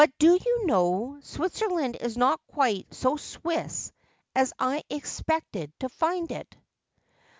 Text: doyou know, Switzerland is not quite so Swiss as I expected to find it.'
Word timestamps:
doyou 0.17 0.65
know, 0.65 1.19
Switzerland 1.21 1.95
is 2.01 2.17
not 2.17 2.41
quite 2.47 2.91
so 2.91 3.15
Swiss 3.17 3.91
as 4.33 4.51
I 4.57 4.83
expected 4.89 5.71
to 5.79 5.89
find 5.89 6.31
it.' 6.31 6.57